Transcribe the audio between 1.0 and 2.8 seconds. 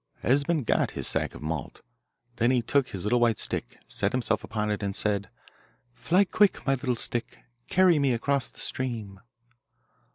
sack of malt; then he